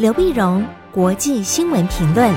[0.00, 2.34] 刘碧荣，国际新闻评论。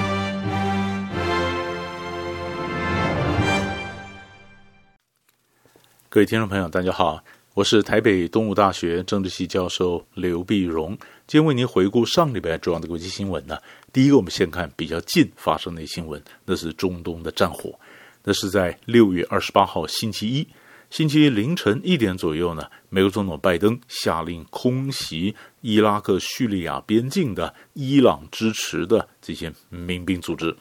[6.10, 7.24] 各位听众朋友，大家好，
[7.54, 10.90] 我是台北东吴大学政治系教授刘碧荣，
[11.26, 13.58] 今天为您回顾上礼拜重要的国际新闻呢。
[13.94, 17.80] 第一个，我们先看比较近发生的新闻，那是中东的战火，
[18.26, 20.46] 那是在六月二十八号星期一。
[20.94, 30.56] 星期一凌晨一点左右呢，美国总统拜登下令空袭伊拉克叙利亚边境的伊朗支持的这些民兵组织。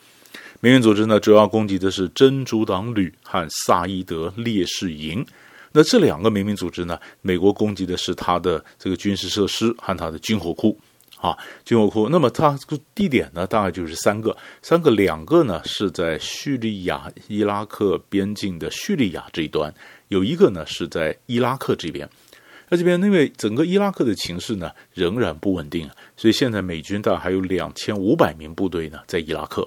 [0.62, 5.22] 民兵组织呢，主要攻击的是真主党旅和萨伊德烈士营。
[5.70, 10.80] 那这两个民兵组织呢，美国攻击的是他的这个军事设施和他的军火库。
[11.20, 12.08] 啊，军火库。
[12.08, 12.58] 那么它
[12.96, 19.72] 地点呢，大概就是三个，三个两个呢是在叙利亚伊拉克边境的叙利亚这一端。
[20.12, 22.06] 有一个呢是在伊拉克这边，
[22.68, 29.66] 那这边因为整个伊拉克的情势呢仍然不稳定，所以现在美军大概还有两千五百名部队呢在伊拉克。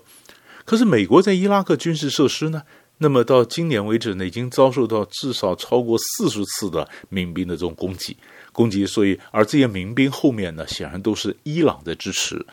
[0.64, 2.62] 可是美国在伊拉克军事设施呢，
[3.00, 8.16] 那么到今年为止呢，已经遭受到至少超过四十次的民兵的这种攻击，
[8.52, 8.86] 攻击。
[8.86, 12.46] 所以而这些民兵后面呢，显然都是伊朗的支持。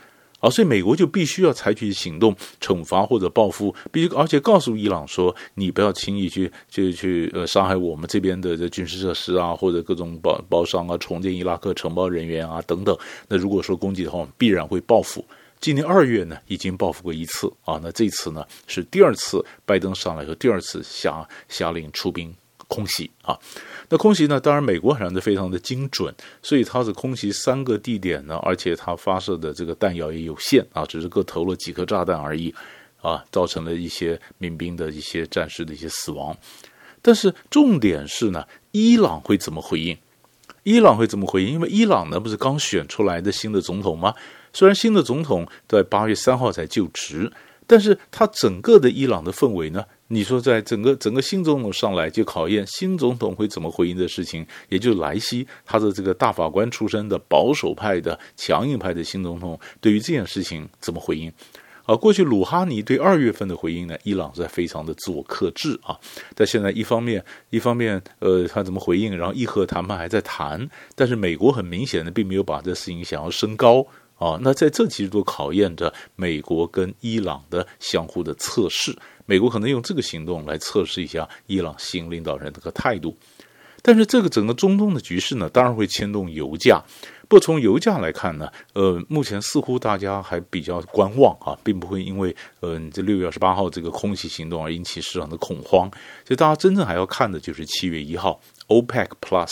[0.42, 12.98] 啊，所以美国就必须要采取行动，惩罚或者报复，必须而且告诉伊朗说，你不要轻易去去去呃伤害我们这边的这军事设施啊，或者各种包包商啊，重建伊拉克承包人员啊等等。
[13.28, 15.24] 那如果说攻击的话，必然会报复。
[15.60, 22.34] 今年二月呢，已经报复过一次啊，那这次呢是第二次，拜登上来后第二次下下令出兵。
[22.72, 23.38] 空袭啊，
[23.90, 24.40] 那空袭呢？
[24.40, 32.54] 当然，美国还是非常的精准，所以它是空袭三个地点呢，而且它发射的这个弹药也有限啊，只是各投了几颗炸弹而已
[33.02, 36.34] 啊，造成了一些民兵的一些战士的一些死亡。
[37.02, 39.96] 但是重点是呢，伊朗会怎么回应？
[40.62, 41.52] 伊朗会怎么回应？
[41.52, 44.14] 因为伊朗呢不是刚选出来的新的总统吗？
[44.52, 47.30] 虽然新的总统在八月三号才就职。
[47.64, 49.86] 但是他整个的伊朗的氛围呢？
[50.12, 61.32] 你说在整个整个新总统上来就考验新总统会怎么回应的事情，也就是莱西他的这个大法官出身的保守派的强硬派的新总统对于这件事情怎么回应？
[61.86, 65.98] 啊，过去鲁哈尼对二月份的回应呢，伊朗在非常的自我克制啊。
[66.34, 73.86] 但现在一方面一方面呃他怎么回应，然后伊核谈判还在谈，但是美国很明显的并没有把这事情想要升高。
[74.22, 78.96] 啊，那在这其实都考验着美国跟伊朗的相互的测试。
[79.26, 83.16] 美国可能用这个行动来测试一下伊朗新领导人的个态度。
[83.84, 86.80] 但是这个整个中东的局势呢，当然会牵动油价。
[87.28, 95.90] 不从油价来看呢，呃，目前似乎大家还比较观望啊，并不会因为呃这六月二十八号这个空袭行动而引起市场的恐慌。
[96.24, 99.50] 所以大家真正还要看的就是七月一号 OPEC Plus。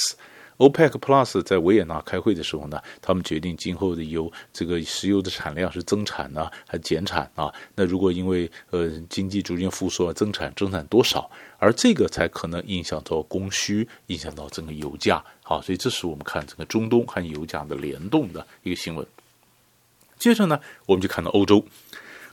[0.61, 7.51] OPEC Plus 在维也纳开会的时候呢，他们决定今后的油这个石油的产量是增产呢，还减产啊？
[7.75, 11.31] 那如果因为呃经济逐渐复苏，增产增产多少？
[11.59, 15.25] 而这个才可能影响到供需，影响到整个油价。
[15.43, 19.07] 好，所以这是我们看整个中东和油价的联动的一个新闻。
[20.19, 21.65] 接着呢，我们就看到欧洲。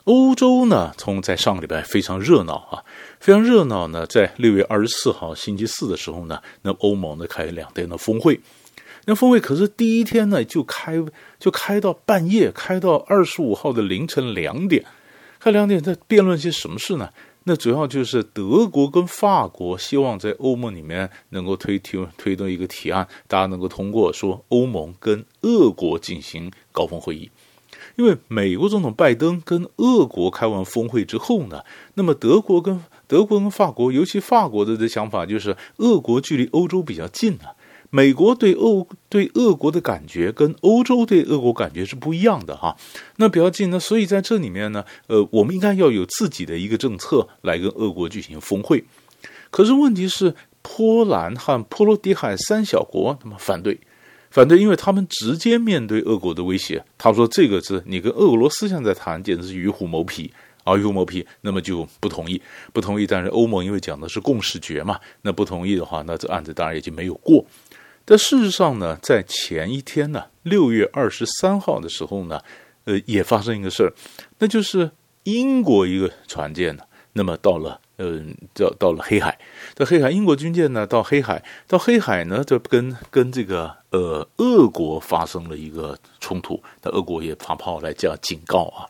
[0.07, 2.81] 欧洲呢，从在上个礼拜非常热闹啊，
[3.19, 4.07] 非常热闹呢。
[4.07, 8.39] 在六月二十四号星期四的时候呢，那欧盟呢开两天的峰会，
[9.03, 10.95] 那峰会可是第一天呢就开
[11.37, 14.85] 就开到半夜，开到二十五号的凌晨两点，
[15.39, 17.09] 开两点在辩论些什么事呢？
[17.43, 27.29] 那主要就是德国跟法国希望在欧盟里面能够推推推动一个提案，大家能够通过说欧盟跟俄国进行高峰会议。
[27.97, 31.63] 因为美国总统拜登跟俄国开完峰会之后呢，
[31.95, 37.57] 那么德国跟德国跟法国，尤其法国的的想法就是，俄国距离欧洲比较近啊，
[37.89, 42.77] 美国对欧对俄国的感觉跟欧洲对俄国感觉是不一样的哈，
[43.15, 48.83] 那比较近呢，所以在这里面呢，呃，我们应该要有自己的一个政策来跟俄国举行峰会，
[49.49, 53.79] 可是问题是，波兰和波罗的海三小国他们反对。
[54.29, 56.83] 反对，因为他们直接面对俄国的威胁。
[56.97, 60.31] 他说：“这个是你跟俄罗斯现在谈，简直是与虎谋皮
[60.63, 62.41] 啊，与虎谋皮。”那么就不同意，
[62.73, 63.07] 不同意。
[63.07, 67.45] 但是欧盟因为讲的是共识决嘛，那不同意的话，那这案子当然也就没有过。
[68.05, 72.39] 但事实上呢，在前一天呢，六月二十三号的时候呢，
[72.85, 73.93] 呃，也发生一个事儿，
[74.39, 74.89] 那就是
[75.23, 76.83] 英国一个船舰呢，
[77.17, 77.81] 那么到了。
[77.99, 79.35] 嗯，到到了黑海，
[79.73, 88.85] 在黑海，英国军舰呢到黑海，到黑海呢就跟跟这个呃俄国发生了一个冲突，那俄国也发炮来叫警告啊。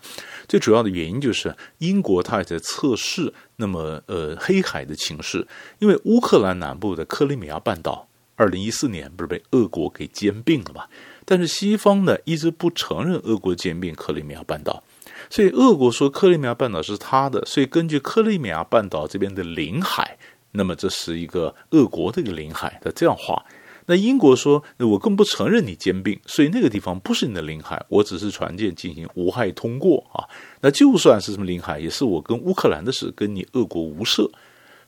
[0.46, 5.48] 最主要的原因就是英国它也在测试，那么呃黑海的情势，
[5.80, 10.84] 因为乌克兰南部的克里米亚半岛，二零一四年不是被俄国给兼并了嘛？
[11.24, 14.84] 但是西方呢一直不承认俄国兼并克里米亚半岛，
[15.30, 20.18] 所以俄国说克里米亚半岛是他的，所以根据克里米亚半岛这边的领海，
[20.52, 23.44] 那么这是一个俄国的一个领海的这样画。
[23.90, 30.28] 那英国说，我更不承认你兼并，所以那个地方不是你的领海，我只是船舰进行无害通过啊。
[30.60, 34.30] 那就算是什么领海，也是我跟乌克兰的事，跟你俄国无涉。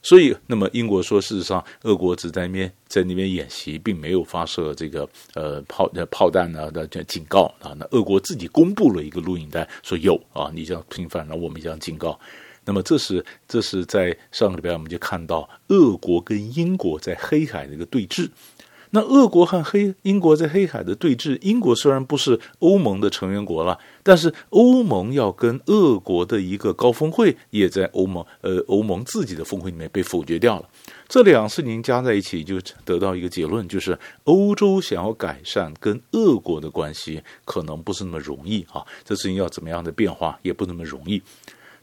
[0.01, 7.75] 所以，那么英国说，事实上，俄国只在那边在那边演习，并没有发射这个呃炮呃炮弹啊的警告啊。
[7.77, 12.17] 那俄国自己公布了一个录影带，说有啊，你这样侵犯了，我们这样警告。
[12.65, 18.29] 那么这是这是在上个礼拜我们就看到俄国跟英国在黑海的一个对峙。
[18.91, 30.67] 那俄国和黑英国在黑海的对峙，英国虽然不是欧盟的成员国了，但是欧盟要跟俄国的一个高峰会也在欧盟呃欧盟自己的峰会里面被否决掉了。
[31.07, 38.85] 这两事情加在一起，就得到一个结论，就是欧洲想要改善跟俄国的关系，可能不是那么容易啊。
[39.03, 41.21] 这事情要怎么样的变化，也不那么容易。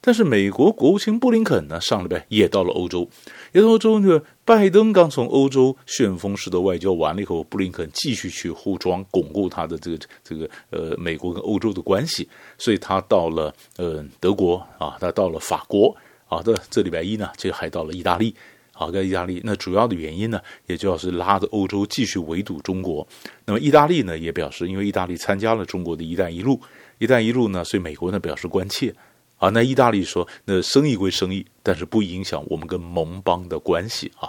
[0.07, 3.09] 但是美国国务卿布林肯呢，上礼拜也到了欧洲，
[3.51, 4.23] 也到欧洲呢。
[4.45, 15.93] 拜登刚从欧洲旋风式的外交完了以后，布林肯继续去护装巩固他的这个这个呃美国跟欧洲的关系，所以他到了呃德国啊，他到了法国
[16.29, 18.33] 啊，这这礼拜一呢，就还到了意大利
[18.75, 23.05] 啊，在意大利，那主要的原因呢，也就要是拉着欧洲继续围堵中国。
[23.45, 26.61] 那么意大利呢，也表示，因为意大利参加了中国的一带一路，
[26.99, 28.95] 一带一路呢，所以美国呢表示关切。
[29.39, 34.29] 啊，那意大利说，那生意归生意，但是不影响我们跟盟邦的关系啊。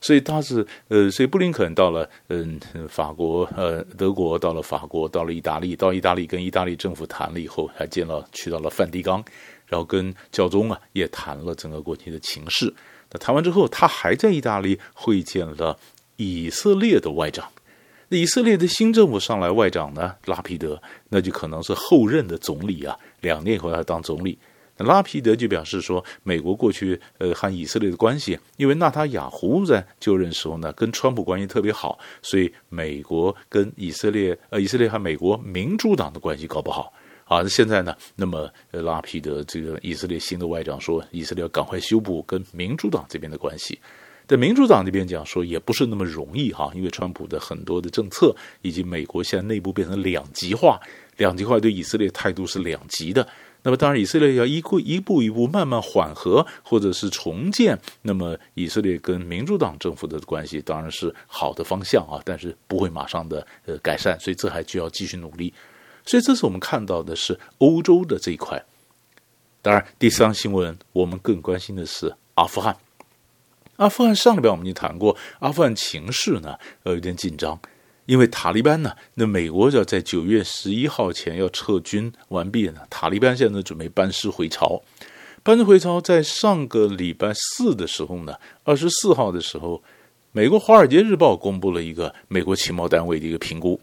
[0.00, 9.24] 所以他是呃，所以布林肯到了嗯法国呃德国，到了法国，到了意大利，到意大利跟意大利政府谈了以后，还见了去到了梵蒂冈，
[9.66, 12.72] 然后跟教宗啊也谈了整个国际的情势。
[13.10, 15.78] 那谈完之后，他还在意大利会见了
[16.16, 17.50] 以色列的外长。
[18.08, 22.96] 那以色列的新政府上来，外长呢拉皮德，那就可能是后任的总理啊。
[23.20, 24.38] 两年以后他当总理，
[24.76, 36.92] 那拉皮德就表示说，美国过去呃和以色列的关系，因为纳塔雅胡在就任时候呢，跟川普关系特别好，所以美国跟以色列呃以色列和美国民主党的关系搞不好
[37.24, 37.40] 啊。
[37.40, 43.78] 那现在呢，那么拉皮德这个以色列新的外长说，以色列要赶快修补跟民主党这边的关系。
[44.26, 50.80] 在民主党这边讲说，也不是那么容易哈，因为川普的很多的政策以及美国现在内部变成两极化。
[51.16, 53.24] 两极化对以色列态度是两极的，
[53.62, 65.54] 那么当然以色列要一步一步一步慢慢缓和，或者是重建，那么以色列跟民主党政府的关系当然是好的方向啊，但是不会马上的呃改善，所以这还需要继续努力。
[66.04, 68.60] 所以这是我们看到的是欧洲的这一块。
[69.62, 72.76] 当然，第三新闻我们更关心的是阿富汗。
[73.76, 77.58] 阿富汗上礼拜我们已经谈过，阿富汗情势呢呃有点紧张。
[78.06, 82.82] 因为塔利班呢，那美国要在九月十一号前要撤军完毕呢。
[82.90, 84.82] 塔利班现在准备班师回朝，
[85.42, 89.82] 班师回朝在上个礼拜四的时候呢，二十四号的时候，
[90.32, 93.80] 美国《华尔街日报》公布了一个美国情报单位的一个评估。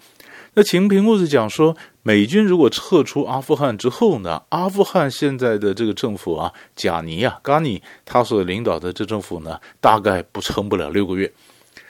[0.54, 11.32] 那情评估是讲说，美军如果撤出阿富汗之后呢，阿富汗现在的这个政府啊，贾尼啊，嘎尼他所领导的这政府呢，大概不撑不了六个月。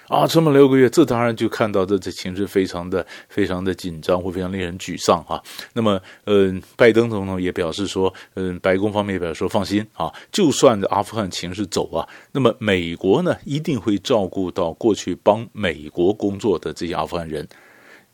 [0.07, 5.41] 啊，这么六个月，这当然就看到这这情势非常的非常的紧张，或非常令人沮丧啊。
[5.71, 17.47] 那么，嗯、拜登总统也表示说，嗯、白宫方面也表示说，放心啊，就算阿富汗情势走啊，那么美国呢一定会照顾到过去帮美国工作的这些阿富汗人。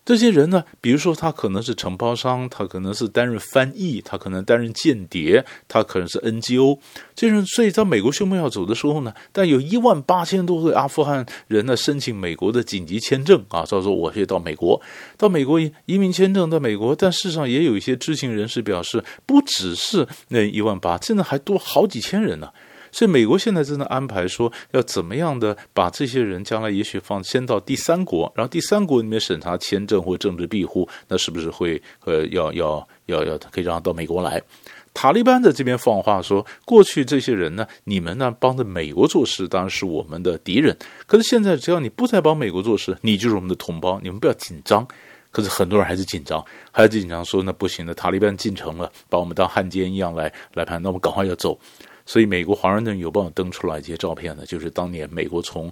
[0.08, 6.80] 这些人呢，比如说他可能是承包商，他可能是担任翻译，他可能担任间谍，他可能是 NGO。
[7.14, 14.82] 这人，所以在美国宣布要走的时候呢，但有一万八千多个阿富汗人呢申请美国的紧急签证啊，照说我可以到美国，
[15.18, 16.96] 到美国移民签证到美国。
[16.96, 22.50] 但事实上也有一些知情人士表示，不只是那一万八，现在还多好几千人呢。
[22.92, 34.42] 所以美国现在正在安排说，要怎么样的把这些人将来也许放先到第三国，然后第三国里面审查签证或政治庇护，那是不是会呃要要要要可以让他到美国来？
[34.94, 40.76] 塔利班在这边放话说，过去这些人呢，你们呢帮着美国做事，当然是我们的敌人。
[41.06, 44.88] 可是现在只要你不再帮美国做事，你就是我们的同胞，你们不要紧张。
[45.30, 51.60] 可是很多人还是紧张，还是紧张说那不行的，塔利班进城了，把我们当汉奸一样来来判，那我们赶快要走。
[52.08, 55.70] 所以，美国《华盛顿邮报》登出来一些照片呢，就是当年美国从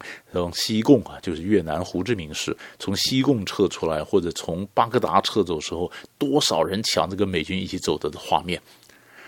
[0.53, 8.61] 西贡啊，就是越南胡志明市从西贡撤出来，或者从巴格达撤走时候，多少人抢着跟美军一起走的画面。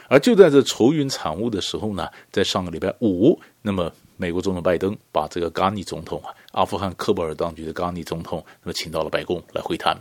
[0.10, 9.98] 而就在这愁云惨雾的时候呢，在上个礼拜五，那么美国总统拜登把这个甘尼总统啊，阿富汗喀布尔当局的甘尼总统，那么请到了白宫来会谈。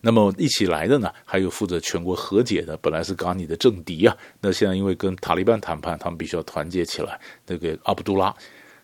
[0.00, 7.20] 那么一起来的呢，还有负责全国和解的，本来是嘎尼的政敌啊，那现在因为跟塔利班谈判，他们必须要团结起来。
[7.46, 8.34] 那个阿卜杜拉。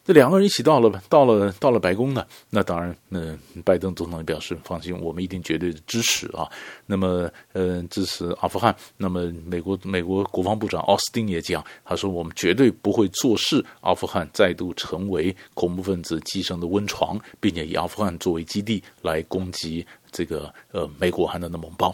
[0.04, 2.26] 这两个人一起到了，到了，到了白宫呢。
[2.50, 6.50] 那当然，嗯，拜登总统表示放心，我们一定绝对的支持啊。
[6.86, 8.74] 那么，嗯，支持阿富汗。
[8.96, 21.92] 那么，美国美国国防部长奥斯汀也讲，他说我们绝对不会坐视阿富汗再度成为恐怖分子寄生的温床，并且以阿富汗作为基地来攻击这个呃美国和他的盟邦。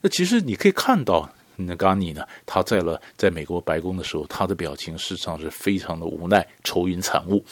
[0.00, 1.30] 那其实你可以看到。
[1.62, 2.24] 那甘尼呢？
[2.46, 7.44] 他在了在美国白宫的时候，他的表情事实上是非常的无奈、愁云惨雾。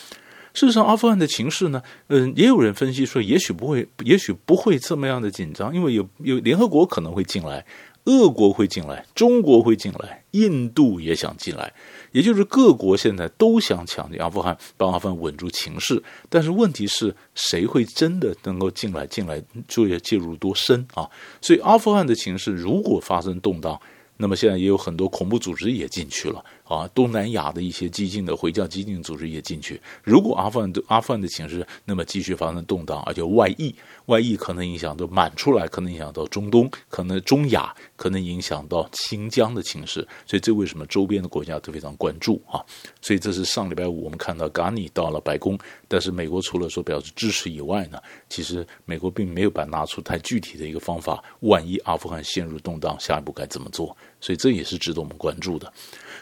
[0.54, 7.62] 事实上，阿富汗的情势呢，嗯，也有人分析说，也许不会，也许不会这么样的紧张，因为有有联合国可能会进来，
[8.08, 11.72] 俄国会进来，中国会进来，印度也想进来。
[12.12, 16.02] 也就是各国现在都想抢阿富汗，帮阿富汗稳住情势。
[16.30, 19.06] 但是问题是，谁会真的能够进来？
[19.06, 21.06] 进来就业介入多深啊？
[21.42, 23.78] 所以阿富汗的情势如果发生动荡，
[24.18, 26.44] 那么现在也有很多恐怖组织也进去了。
[26.64, 29.80] 啊，东南亚的一些激进的回教激进组织也进去。
[30.04, 40.06] 如果阿富汗的阿富汗的情势那么继续发生动荡，而且外溢，外溢可能影响到满出来，可能影响到中东，可能中亚，可能影响到新疆的情势。
[40.26, 42.60] 所以这为什么周边的国家都非常关注啊？
[43.00, 45.58] 所以这是上礼拜五我们看到甘尼到了白宫，
[45.88, 47.98] 但是美国除了说表示支持以外呢，
[48.28, 51.24] 其实美国并没有把拿出太具体的一个方法。
[51.40, 53.96] 万一阿富汗陷入动荡，下一步该怎么做？
[54.20, 55.72] 所以这也是值得我们关注的。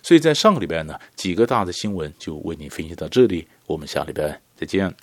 [0.03, 4.95] 所以在上个礼拜呢，几个大的新闻就为你分析到这里，我们下礼拜再见。